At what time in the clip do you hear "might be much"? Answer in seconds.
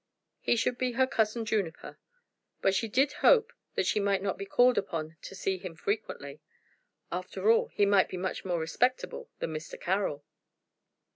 7.85-8.43